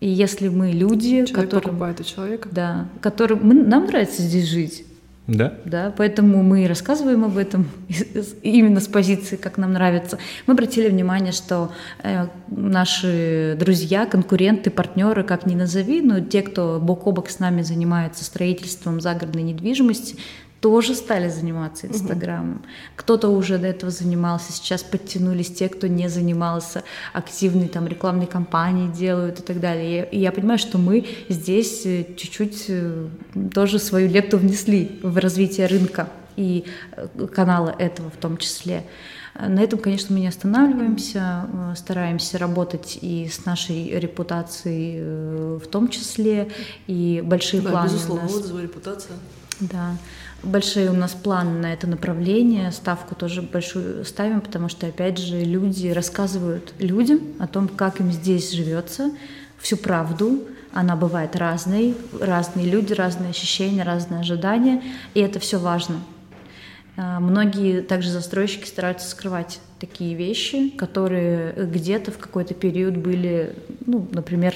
[0.00, 1.62] И если мы люди, Человек которые...
[1.62, 2.48] покупает у человека.
[2.52, 3.40] Да, которым...
[3.42, 4.84] Мы, нам нравится здесь жить.
[5.28, 5.58] Да.
[5.66, 7.68] Да, поэтому мы и рассказываем об этом
[8.42, 10.18] именно с позиции, как нам нравится.
[10.46, 11.70] Мы обратили внимание, что
[12.02, 17.40] э, наши друзья, конкуренты, партнеры, как ни назови, но те, кто бок о бок с
[17.40, 20.16] нами занимается строительством загородной недвижимости,
[20.60, 22.56] тоже стали заниматься Инстаграмом.
[22.56, 22.66] Угу.
[22.96, 28.90] Кто-то уже до этого занимался, сейчас подтянулись те, кто не занимался, активные там рекламные кампании
[28.90, 30.08] делают и так далее.
[30.10, 33.06] И я понимаю, что мы здесь э, чуть-чуть э,
[33.54, 38.84] тоже свою лепту внесли в развитие рынка и э, канала этого в том числе.
[39.34, 46.50] На этом, конечно, мы не останавливаемся, стараемся работать и с нашей репутацией в том числе,
[46.88, 47.86] и большие да, планы.
[47.86, 48.34] Безусловно, у нас.
[48.34, 49.14] отзывы, репутация.
[49.60, 49.96] Да,
[50.42, 55.42] большие у нас планы на это направление, ставку тоже большую ставим, потому что, опять же,
[55.42, 59.10] люди рассказывают людям о том, как им здесь живется,
[59.58, 64.82] всю правду, она бывает разной, разные люди, разные ощущения, разные ожидания,
[65.14, 65.96] и это все важно.
[66.96, 73.54] А, многие также застройщики стараются скрывать такие вещи, которые где-то в какой-то период были,
[73.86, 74.54] ну, например,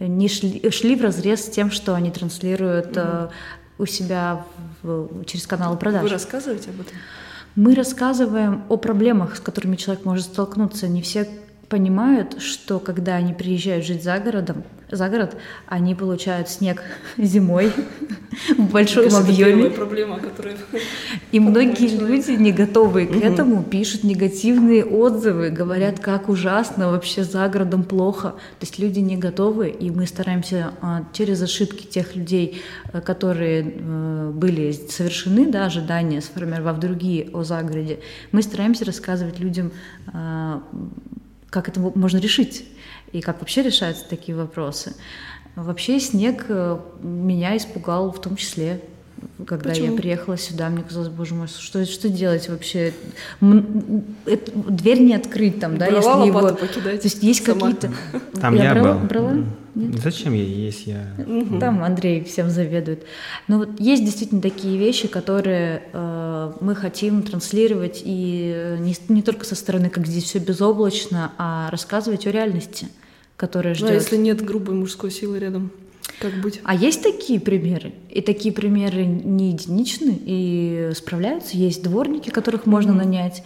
[0.00, 3.30] не шли, шли в разрез с тем, что они транслируют угу.
[3.78, 4.44] У себя
[4.82, 6.02] в, через каналы продаж.
[6.02, 6.96] Вы рассказываете об этом?
[7.54, 10.88] Мы рассказываем о проблемах, с которыми человек может столкнуться.
[10.88, 11.28] Не все
[11.68, 15.36] понимают, что когда они приезжают жить за городом, за город,
[15.66, 16.82] они получают снег
[17.16, 17.72] зимой
[18.58, 19.70] в большом объеме.
[19.70, 20.56] проблема, которая...
[21.32, 27.48] И многие люди, не готовые к этому, пишут негативные отзывы, говорят, как ужасно, вообще за
[27.48, 28.30] городом плохо.
[28.58, 33.74] То есть люди не готовы, и мы стараемся а, через ошибки тех людей, э, которые
[33.76, 38.00] э, были совершены, да, ожидания, сформировав другие о загороде,
[38.32, 39.72] мы стараемся рассказывать людям
[40.12, 40.62] а,
[41.50, 42.66] как это можно решить
[43.12, 44.94] и как вообще решаются такие вопросы.
[45.56, 48.80] Вообще снег э, меня испугал в том числе,
[49.46, 49.92] когда Почему?
[49.92, 52.92] я приехала сюда, мне казалось, боже мой, что, что делать вообще?
[54.26, 56.54] Это, дверь не открыть там, да, Брала если его...
[56.54, 57.90] покидать То есть есть какие-то...
[58.40, 59.06] Там я, я брала, был.
[59.06, 59.32] Брала?
[59.74, 60.02] Нет?
[60.02, 60.86] Зачем я есть?
[60.86, 61.06] Я...
[61.60, 63.04] Там Андрей всем заведует.
[63.46, 69.22] Но вот есть действительно такие вещи, которые э, мы хотим транслировать и э, не, не
[69.22, 72.88] только со стороны, как здесь все безоблачно, а рассказывать о реальности,
[73.36, 73.88] которая ждет.
[73.88, 75.70] Ну, а если нет грубой мужской силы рядом?
[76.20, 76.60] Как быть?
[76.64, 77.92] А есть такие примеры?
[78.10, 81.56] И такие примеры не единичны и справляются.
[81.56, 82.94] Есть дворники, которых можно mm-hmm.
[82.94, 83.42] нанять.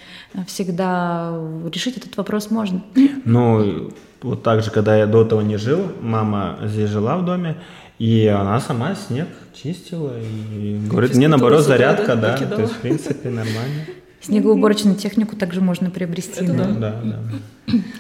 [0.47, 1.37] Всегда
[1.73, 2.85] решить этот вопрос можно.
[3.25, 3.91] Ну,
[4.23, 7.57] вот так же, когда я до этого не жил, мама здесь жила в доме,
[7.99, 13.31] и она сама снег чистила и говорит, мне наоборот зарядка, да, то есть в принципе
[13.31, 13.87] нормально.
[14.21, 16.45] Снегоуборочную технику также можно приобрести.
[16.45, 16.65] Это да.
[16.65, 17.03] да.
[17.03, 17.21] Да,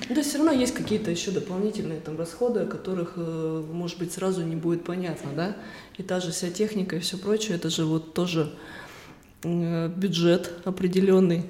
[0.08, 0.22] да.
[0.22, 4.56] Все равно есть какие-то еще дополнительные там расходы, о которых, э, может быть, сразу не
[4.56, 5.56] будет понятно, да?
[5.96, 8.52] И та же вся техника и все прочее, это же вот тоже
[9.44, 11.44] э, бюджет определенный,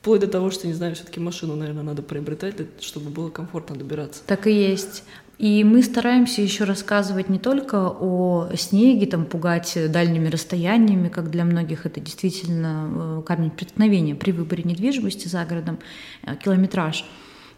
[0.00, 4.22] Вплоть до того, что, не знаю, все-таки машину, наверное, надо приобретать, чтобы было комфортно добираться.
[4.26, 5.02] Так и есть.
[5.38, 11.44] И мы стараемся еще рассказывать не только о снеге, там, пугать дальними расстояниями, как для
[11.44, 15.78] многих это действительно э, камень преткновения при выборе недвижимости за городом,
[16.24, 17.04] э, километраж–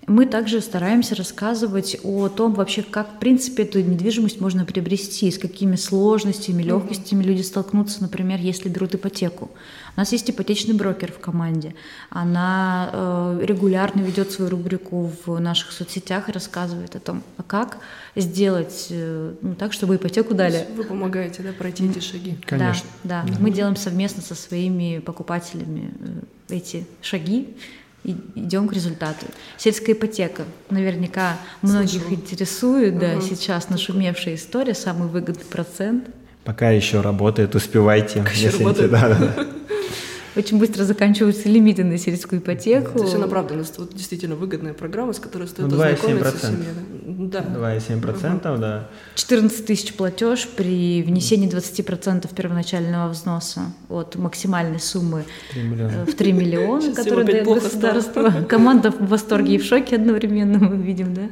[0.06, 5.38] мы также стараемся рассказывать о том вообще, как, в принципе, эту недвижимость можно приобрести, с
[5.38, 9.50] какими сложностями, легкостями люди столкнутся, например, если берут ипотеку.
[9.96, 11.74] У нас есть ипотечный брокер в команде.
[12.08, 17.78] Она э, регулярно ведет свою рубрику в наших соцсетях и рассказывает о том, а как
[18.16, 20.66] сделать э, ну, так, чтобы ипотеку дали.
[20.74, 22.38] Вы помогаете, да, пройти эти шаги?
[22.46, 22.88] Конечно.
[23.04, 23.34] Да, да.
[23.38, 25.92] Мы делаем совместно со своими покупателями
[26.48, 27.54] э, эти шаги
[28.04, 29.26] идем к результату.
[29.56, 30.44] Сельская ипотека.
[30.70, 32.14] Наверняка многих Слышу.
[32.14, 33.22] интересует, да, угу.
[33.22, 36.04] сейчас нашумевшая история, самый выгодный процент.
[36.44, 38.20] Пока еще работает, успевайте.
[38.20, 38.90] Пока еще работает.
[38.90, 39.46] Да, да.
[40.36, 42.98] Очень быстро заканчиваются лимиты на сельскую ипотеку.
[42.98, 43.54] Это все на правду.
[43.54, 46.68] У нас вот действительно выгодная программа, с которой стоит ну, ознакомиться семье.
[47.30, 47.40] Да.
[47.40, 48.60] 2,7%, угу.
[48.60, 48.88] да.
[49.14, 56.06] 14 тысяч платеж при внесении 20% первоначального взноса от максимальной суммы 3 миллиона.
[56.06, 58.30] в 3 миллиона, которые дает государство.
[58.48, 61.22] Команда в восторге и в шоке одновременно, мы видим, да.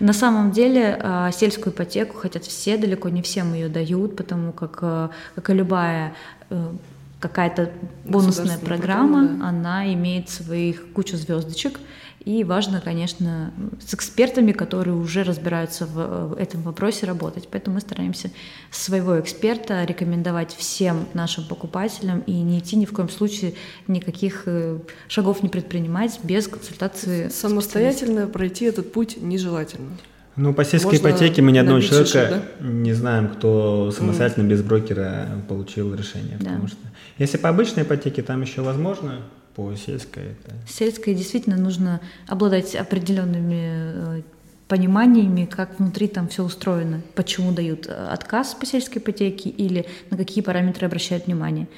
[0.00, 4.78] На самом деле а, сельскую ипотеку хотят все, далеко не всем ее дают, потому как,
[4.80, 6.14] а, как и любая
[6.50, 6.72] э,
[7.20, 7.70] какая-то
[8.04, 9.48] бонусная программа, программа да.
[9.48, 11.78] она имеет своих кучу звездочек.
[12.24, 13.52] И важно, конечно,
[13.86, 17.48] с экспертами, которые уже разбираются в этом вопросе, работать.
[17.50, 18.30] Поэтому мы стараемся
[18.70, 23.54] своего эксперта рекомендовать всем нашим покупателям и не идти ни в коем случае
[23.88, 27.28] никаких э, шагов не предпринимать без консультации.
[27.28, 29.90] Самостоятельно пройти этот путь нежелательно.
[30.36, 32.66] Ну, по сельской Можно ипотеке мы ни одного человека шишек, да?
[32.66, 34.50] не знаем, кто самостоятельно mm.
[34.50, 36.38] без брокера получил решение.
[36.40, 36.46] Да.
[36.46, 36.78] Потому что
[37.18, 39.20] если по обычной ипотеке, там еще возможно,
[39.54, 40.54] по сельской это...
[40.68, 44.22] Сельской действительно нужно обладать определенными э,
[44.68, 50.16] пониманиями, как внутри там все устроено, почему дают э, отказ по сельской ипотеке или на
[50.16, 51.68] какие параметры обращают внимание.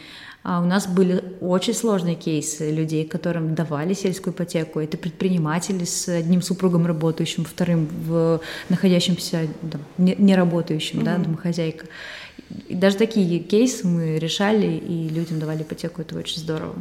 [0.48, 4.78] А у нас были очень сложные кейсы людей, которым давали сельскую ипотеку.
[4.78, 11.04] Это предприниматели с одним супругом работающим, вторым в находящимся там, не, работающим, mm-hmm.
[11.04, 11.86] да, домохозяйка.
[12.68, 16.00] И даже такие кейсы мы решали и людям давали ипотеку.
[16.00, 16.76] Это очень здорово.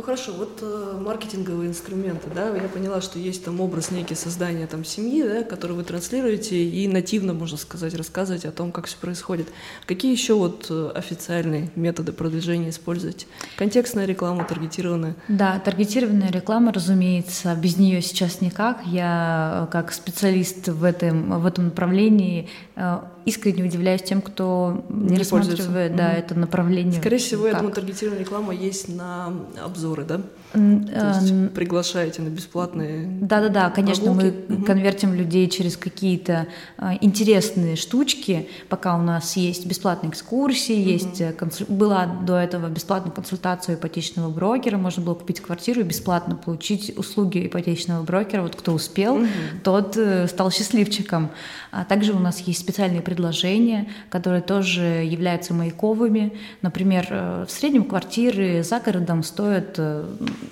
[0.00, 4.66] Ну хорошо, вот э, маркетинговые инструменты, да, я поняла, что есть там образ некий создания
[4.66, 8.96] там семьи, да, который вы транслируете и нативно, можно сказать, рассказывать о том, как все
[8.96, 9.48] происходит.
[9.84, 13.26] Какие еще вот э, официальные методы продвижения используете?
[13.58, 15.16] Контекстная реклама, таргетированная?
[15.28, 18.78] Да, таргетированная реклама, разумеется, без нее сейчас никак.
[18.86, 25.10] Я э, как специалист в этом, в этом направлении э, искренне удивляюсь тем, кто не,
[25.12, 27.00] не рассматривает да, mm это направление.
[27.00, 27.52] Скорее всего, как.
[27.52, 30.20] я думаю, таргетированная реклама есть на обзоры, да?
[30.52, 34.64] То есть эм, приглашаете на бесплатные Да-да-да, конечно, мы угу.
[34.64, 40.88] конвертим людей через какие-то э, интересные штучки, пока у нас есть бесплатные экскурсии, угу.
[40.88, 41.66] есть э, консуль...
[41.68, 47.46] была до этого бесплатная консультация ипотечного брокера, можно было купить квартиру и бесплатно получить услуги
[47.46, 48.42] ипотечного брокера.
[48.42, 49.26] Вот кто успел, угу.
[49.62, 51.30] тот э, стал счастливчиком.
[51.70, 56.32] А также у нас есть специальные предложения, которые тоже являются маяковыми.
[56.62, 57.06] Например,
[57.46, 59.78] в среднем квартиры за городом стоят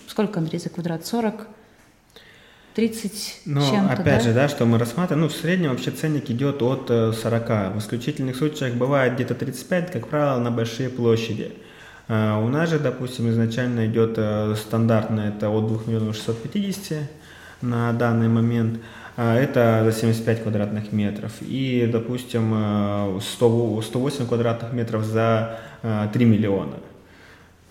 [0.07, 1.07] сколько, Андрей, за квадрат?
[1.07, 1.47] 40?
[2.79, 4.21] 30 Но опять да?
[4.21, 7.51] же, да, что мы рассматриваем, ну, в среднем вообще ценник идет от 40.
[7.51, 11.53] Э, в исключительных случаях бывает где-то 35, как правило, на большие площади.
[12.07, 16.99] А у нас же, допустим, изначально идет э, стандартно, это от 2 миллионов 650
[17.63, 18.79] на данный момент,
[19.17, 21.33] а это за 75 квадратных метров.
[21.41, 26.77] И, допустим, 100, э, 108 квадратных метров за 3 миллиона.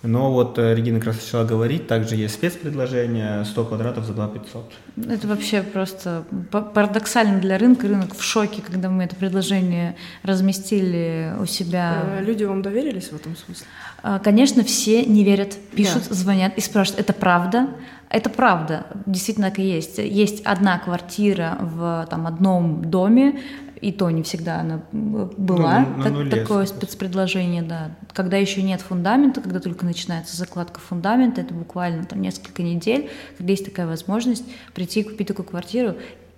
[0.07, 4.27] Но вот э, Регина как раз начала говорить, также есть спецпредложение 100 квадратов за 2
[4.27, 4.73] 500.
[5.09, 7.87] Это вообще просто парадоксально для рынка.
[7.87, 12.03] Рынок в шоке, когда мы это предложение разместили у себя.
[12.19, 13.67] Э, люди вам доверились в этом смысле?
[14.01, 16.15] А, конечно, все не верят, пишут, да.
[16.15, 17.67] звонят и спрашивают, это правда?
[18.09, 19.97] Это правда, действительно так и есть.
[19.97, 23.41] Есть одна квартира в там, одном доме,
[23.81, 27.91] и то не всегда она была, ну, так, нуле, такое спецпредложение, да.
[28.13, 33.51] Когда еще нет фундамента, когда только начинается закладка фундамента, это буквально там несколько недель, когда
[33.51, 35.95] есть такая возможность прийти и купить такую квартиру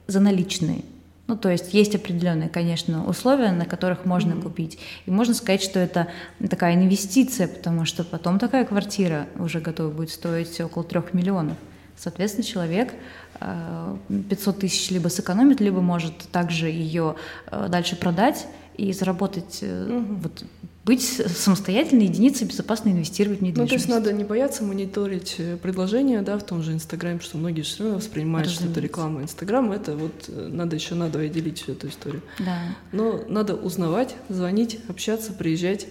[0.07, 0.83] за наличные.
[1.27, 4.41] Ну, то есть есть определенные, конечно, условия, на которых можно mm-hmm.
[4.41, 4.79] купить.
[5.05, 6.07] И можно сказать, что это
[6.49, 11.55] такая инвестиция, потому что потом такая квартира уже готова будет стоить около трех миллионов.
[11.99, 12.93] Соответственно, человек
[13.39, 17.15] 500 э, тысяч либо сэкономит, либо может также ее
[17.51, 20.15] э, дальше продать и заработать, угу.
[20.21, 20.45] вот,
[20.85, 23.71] быть самостоятельной единицей, безопасно инвестировать в недвижимость.
[23.71, 27.63] Ну, то есть надо не бояться мониторить предложения, да, в том же Инстаграме, что многие
[27.63, 28.71] все равно воспринимают, Разумеется.
[28.71, 29.21] что это реклама.
[29.21, 32.23] Инстаграм— это вот надо еще надо делить всю эту историю.
[32.39, 32.59] Да.
[32.93, 35.85] Но надо узнавать, звонить, общаться, приезжать,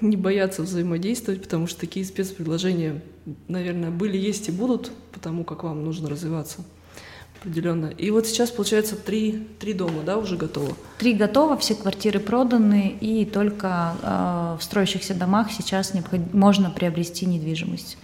[0.00, 3.02] не бояться взаимодействовать, потому что такие спецпредложения,
[3.48, 6.64] наверное, были, есть и будут, потому как вам нужно развиваться
[7.44, 7.86] определенно.
[7.86, 10.72] И вот сейчас, получается, три, три дома, да, уже готово?
[10.98, 16.32] Три готово, все квартиры проданы, и только э, в строящихся домах сейчас необход...
[16.32, 17.98] можно приобрести недвижимость.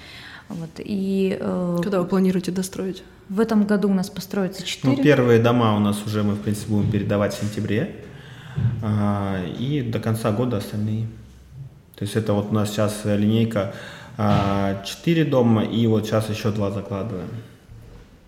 [0.48, 0.70] Вот.
[0.78, 3.02] И, э, Когда вы планируете достроить?
[3.28, 4.96] В этом году у нас построится четыре.
[4.96, 7.96] Ну, первые дома у нас уже мы, в принципе, будем передавать в сентябре,
[8.82, 11.06] э, и до конца года остальные.
[12.00, 13.74] То есть это вот у нас сейчас линейка
[14.16, 17.28] 4 а, дома, и вот сейчас еще два закладываем.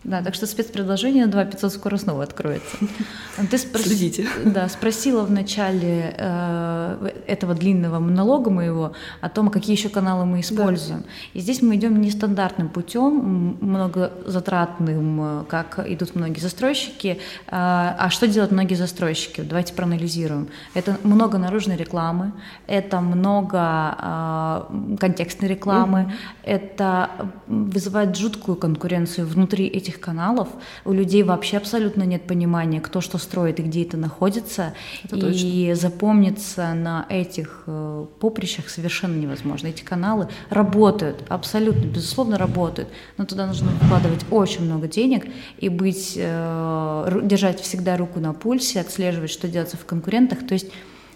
[0.04, 2.76] Да, так что спецпредложение на 2 500 скоро снова откроется.
[3.50, 3.84] Ты спрос...
[3.84, 4.26] Следите.
[4.44, 10.40] Да, спросила в начале э, этого длинного монолога моего о том, какие еще каналы мы
[10.40, 11.00] используем.
[11.00, 11.06] Да.
[11.34, 17.20] И здесь мы идем нестандартным путем, многозатратным, э, как идут многие застройщики.
[17.46, 19.42] Э, а что делают многие застройщики?
[19.42, 20.48] Давайте проанализируем.
[20.74, 22.32] Это много наружной рекламы,
[22.66, 26.12] это много э, контекстной рекламы, угу.
[26.42, 27.10] это
[27.46, 30.48] вызывает жуткую конкуренцию внутри этих этих каналов
[30.84, 34.74] у людей вообще абсолютно нет понимания, кто что строит и где это находится.
[35.04, 35.74] Это и точно.
[35.74, 39.68] запомниться на этих э, поприщах совершенно невозможно.
[39.68, 45.26] Эти каналы работают, абсолютно, безусловно, работают, но туда нужно вкладывать очень много денег
[45.58, 50.46] и быть, э, держать всегда руку на пульсе, отслеживать, что делается в конкурентах.
[50.46, 50.66] То есть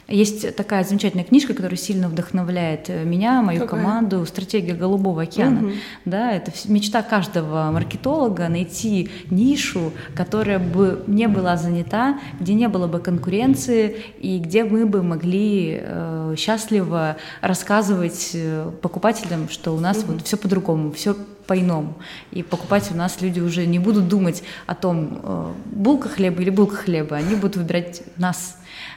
[0.09, 3.81] есть такая замечательная книжка, которая сильно вдохновляет э, меня, мою Какая?
[3.81, 5.67] команду «Стратегия Голубого океана».
[5.67, 5.73] Угу.
[6.05, 12.87] Да, это мечта каждого маркетолога найти нишу, которая бы не была занята, где не было
[12.87, 19.99] бы конкуренции и где мы бы могли э, счастливо рассказывать э, покупателям, что у нас
[19.99, 20.13] угу.
[20.13, 21.17] вот все по-другому, все
[21.49, 21.95] по-иному.
[22.31, 26.51] И покупать у нас люди уже не будут думать о том, э, булка хлеба или
[26.51, 28.57] булка хлеба, они будут выбирать нас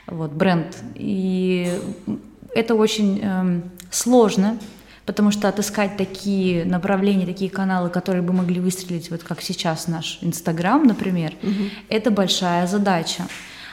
[0.10, 0.78] вот, бренд.
[0.95, 1.80] И
[2.54, 4.58] это очень э, сложно,
[5.06, 10.20] потому что отыскать такие направления, такие каналы, которые бы могли выстрелить, вот как сейчас наш
[10.22, 11.70] Инстаграм, например, угу.
[11.89, 13.24] это большая задача.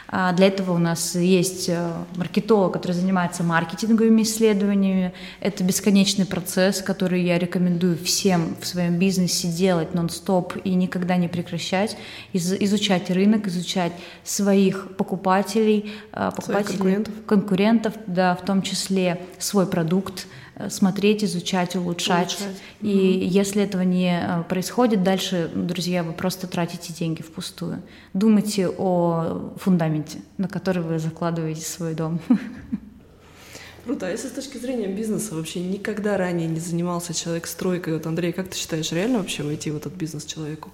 [0.09, 5.13] А для этого у нас есть э, маркетолог, который занимается маркетинговыми исследованиями.
[5.41, 11.27] Это бесконечный процесс, который я рекомендую всем в своем бизнесе делать нон-стоп и никогда не
[11.29, 11.97] прекращать.
[12.33, 13.93] Из изучать рынок, изучать
[14.23, 17.15] своих покупателей, э, покупателей конкурентов.
[17.27, 20.27] конкурентов, да, в том числе свой продукт,
[20.69, 22.37] смотреть, изучать, улучшать.
[22.41, 22.63] улучшать.
[22.81, 27.83] И mm если этого не э, происходит, дальше, друзья, вы просто тратите деньги впустую.
[28.15, 32.21] Думайте о фундаменте, на который вы закладываете свой дом.
[33.85, 34.07] Круто.
[34.07, 38.33] А если с точки зрения бизнеса вообще никогда ранее не занимался человек стройкой, вот Андрей,
[38.33, 40.71] как ты считаешь, реально вообще войти в этот бизнес человеку?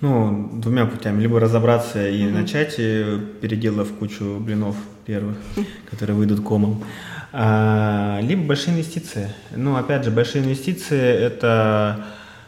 [0.00, 1.20] Ну, двумя путями.
[1.20, 2.30] Либо разобраться и mm-hmm.
[2.30, 5.36] начать, переделав кучу блинов первых,
[5.90, 6.82] которые выйдут комом.
[7.32, 9.30] А, либо большие инвестиции.
[9.54, 12.04] Ну, опять же, большие инвестиции это,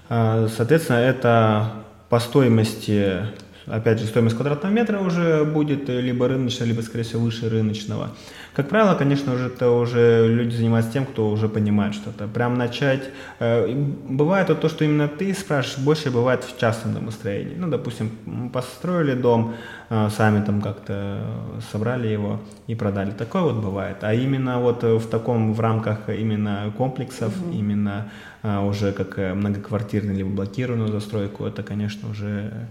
[0.08, 1.70] а, соответственно, это
[2.08, 3.22] по стоимости,
[3.66, 8.10] опять же, стоимость квадратного метра уже будет либо рыночная, либо, скорее всего, выше рыночного.
[8.54, 12.28] Как правило, конечно же, это уже люди занимаются тем, кто уже понимает что-то.
[12.28, 13.08] Прям начать...
[13.38, 17.54] Э, бывает вот то, что именно ты спрашиваешь, больше бывает в частном домостроении.
[17.56, 18.10] Ну, допустим,
[18.52, 19.54] построили дом,
[19.88, 21.24] э, сами там как-то
[21.70, 23.12] собрали его и продали.
[23.12, 23.96] Такое вот бывает.
[24.02, 27.52] А именно вот в таком, в рамках именно комплексов, угу.
[27.52, 28.10] именно
[28.42, 32.68] э, уже как многоквартирный либо блокированную застройку, это, конечно, уже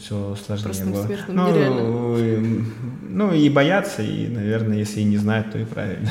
[0.00, 1.08] все сложнее Простым было.
[1.28, 2.64] ну, нереально.
[3.08, 6.10] Ну и бояться, и, наверное, если и не знают, то и правильно.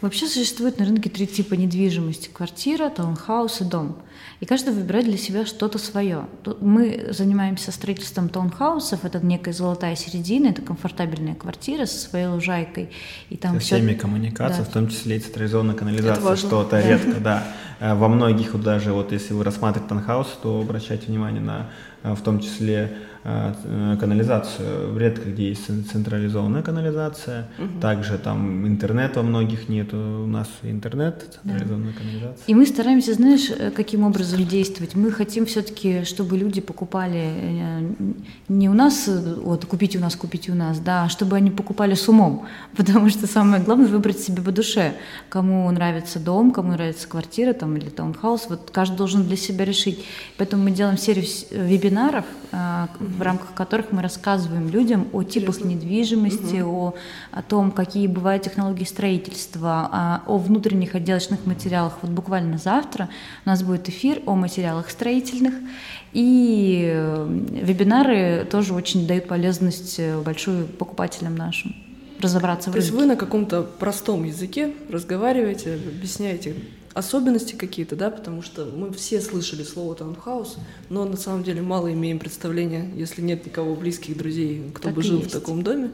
[0.00, 2.30] Вообще существует на рынке три типа недвижимости.
[2.32, 3.98] Квартира, таунхаус и дом.
[4.40, 6.26] И каждый выбирает для себя что-то свое.
[6.60, 12.90] Мы занимаемся строительством таунхаусов, это некая золотая середина, это комфортабельная квартира со своей лужайкой.
[13.28, 13.76] И там со все...
[13.76, 14.70] всеми коммуникациями, да.
[14.70, 16.82] в том числе и централизованная канализация, что-то да.
[16.82, 17.44] редко, да.
[17.80, 21.70] Э, во многих, вот даже вот если вы рассматриваете таунхаус, то обращайте внимание на
[22.02, 24.96] в том числе Э, э, канализацию.
[24.98, 27.48] Редко где есть централизованная канализация.
[27.58, 27.80] Угу.
[27.80, 29.92] Также там интернета многих нет.
[29.92, 31.98] У нас интернет, централизованная да.
[31.98, 32.44] канализация.
[32.46, 34.94] И мы стараемся, знаешь, э, каким образом действовать.
[34.94, 37.84] Мы хотим все-таки, чтобы люди покупали
[38.48, 41.92] не у нас, вот купите у нас, купите у нас, да, а чтобы они покупали
[41.92, 42.46] с умом.
[42.76, 44.94] Потому что самое главное выбрать себе по душе.
[45.28, 48.46] Кому нравится дом, кому нравится квартира там, или таунхаус.
[48.48, 50.02] Вот каждый должен для себя решить.
[50.38, 51.89] Поэтому мы делаем серию вебинаров,
[52.98, 55.68] в рамках которых мы рассказываем людям о типах Интересно.
[55.68, 56.76] недвижимости, угу.
[56.76, 56.94] о,
[57.32, 61.98] о том, какие бывают технологии строительства, о, о внутренних отделочных материалах.
[62.02, 63.08] Вот буквально завтра
[63.44, 65.54] у нас будет эфир о материалах строительных,
[66.12, 67.28] и э,
[67.62, 71.74] вебинары тоже очень дают полезность э, большую покупателям нашим
[72.20, 76.54] разобраться в То есть вы на каком-то простом языке разговариваете, объясняете
[76.94, 80.56] особенности какие-то, да, потому что мы все слышали слово таунхаус,
[80.88, 85.02] но на самом деле мало имеем представления, если нет никого близких друзей, кто так бы
[85.02, 85.30] жил есть.
[85.30, 85.90] в таком доме.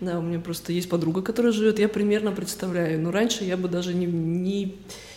[0.00, 3.68] Да, у меня просто есть подруга, которая живет, я примерно представляю, но раньше я бы
[3.68, 4.74] даже не, не,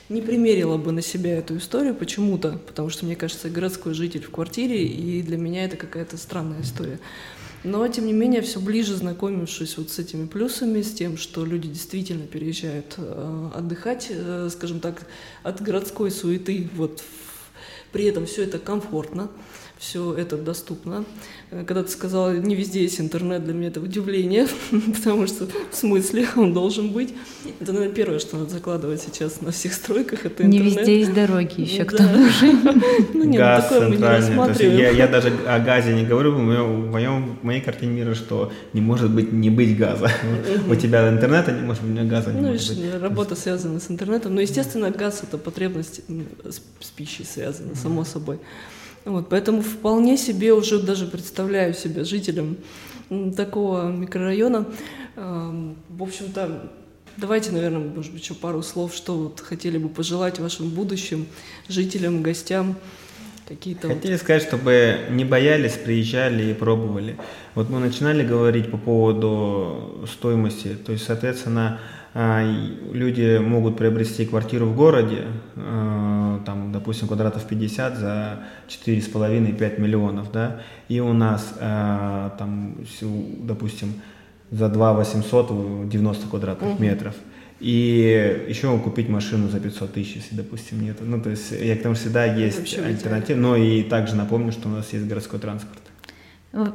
[0.10, 4.30] не примерила бы на себя эту историю почему-то, потому что, мне кажется, городской житель в
[4.30, 7.00] квартире, и для меня это какая-то странная история.
[7.66, 11.68] Но, тем не менее, все ближе знакомившись вот с этими плюсами, с тем, что люди
[11.68, 15.08] действительно переезжают э, отдыхать, э, скажем так,
[15.42, 17.04] от городской суеты, вот
[17.92, 19.32] при этом все это комфортно,
[19.78, 21.04] все это доступно.
[21.52, 24.48] Э, когда ты сказала, не везде есть интернет, для меня это удивление,
[24.96, 27.14] потому что в смысле он должен быть.
[27.60, 30.50] Это, наверное, первое, что надо закладывать сейчас на всех стройках, это интернет.
[30.52, 32.52] Не везде есть дороги еще, к тому же.
[33.14, 34.78] Ну нет, Газ такое мы не рассматриваем.
[34.78, 38.16] Я, я даже о газе не говорю, в, моем, в, моем, в моей картине мира,
[38.16, 40.10] что не может быть не быть газа.
[40.70, 43.02] У тебя интернета не может быть, у меня газа не ну, может быть.
[43.02, 46.02] Работа связана с интернетом, но, естественно, газ— это потребность
[46.44, 48.40] с, с пищей связана, само собой.
[49.06, 52.58] Вот, поэтому вполне себе уже даже представляю себя жителем
[53.36, 54.66] такого микрорайона.
[55.16, 56.72] В общем-то,
[57.16, 61.28] давайте, наверное, может быть, еще пару слов, что вот хотели бы пожелать вашим будущим
[61.68, 62.76] жителям, гостям.
[63.48, 64.22] Какие-то Хотели вот...
[64.22, 67.16] сказать, чтобы не боялись, приезжали и пробовали.
[67.54, 70.76] Вот мы начинали говорить по поводу стоимости.
[70.84, 71.80] То есть, соответственно,
[72.18, 72.42] а,
[72.92, 75.26] люди могут приобрести квартиру в городе,
[75.58, 82.78] а, там, допустим, квадратов 50 за 4,5-5 миллионов, да, и у нас а, там,
[83.40, 84.02] допустим,
[84.50, 86.82] за 2 800 90 квадратных угу.
[86.82, 87.16] метров.
[87.60, 90.98] И еще купить машину за 500 тысяч, если, допустим, нет.
[91.00, 93.38] Ну, то есть, я к тому всегда есть альтернатива.
[93.38, 95.80] Но и также напомню, что у нас есть городской транспорт.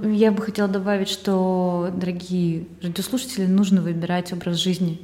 [0.02, 5.00] Я бы хотела добавить, что, дорогие радиослушатели, нужно выбирать образ жизни.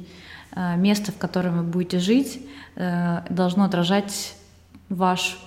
[0.77, 2.41] Место, в котором вы будете жить,
[2.75, 4.35] э, должно отражать
[4.89, 5.37] ваш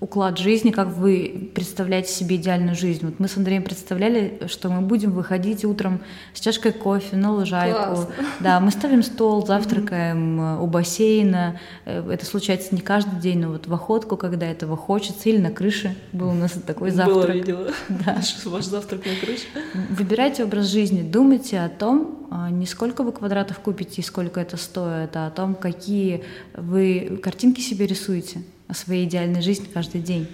[0.00, 3.04] уклад жизни, как вы представляете себе идеальную жизнь.
[3.04, 6.00] Вот мы с Андреем представляли, что мы будем выходить утром
[6.32, 7.78] с чашкой кофе на лужайку.
[7.78, 8.14] Классно.
[8.40, 11.60] Да, мы ставим стол, завтракаем э, у бассейна.
[11.84, 15.50] Э, Это случается не каждый день, но вот в охотку, когда этого хочется, или на
[15.50, 17.26] крыше был у нас такой завтрак.
[17.26, 17.70] Было, видела.
[17.88, 18.20] Да.
[18.46, 19.44] Ваш завтрак на крыше.
[19.90, 24.56] Выбирайте образ жизни, думайте о том, а, не сколько вы квадратов купите и сколько это
[24.56, 26.24] стоит, а о том, какие
[26.54, 28.40] вы картинки себе рисуете
[28.70, 30.28] о своей идеальной жизни каждый день.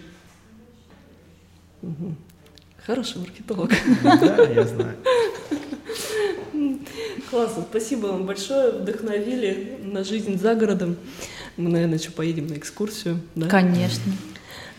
[2.85, 3.71] Хороший маркетолог.
[4.03, 4.97] Да, я знаю.
[7.31, 10.97] Классно, спасибо вам большое, вдохновили на жизнь за городом.
[11.57, 13.21] Мы, наверное, еще поедем на экскурсию.
[13.35, 13.49] Да?
[13.49, 14.13] Конечно.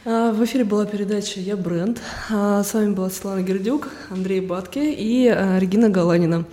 [0.05, 1.99] А, В эфире была передача «Я бренд».
[2.29, 6.45] А, С вами была Светлана Гердюк, Андрей Батке и а, Регина Галанина.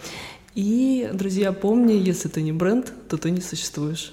[0.55, 4.13] И, друзья, помни, если ты не бренд, то ты не существуешь.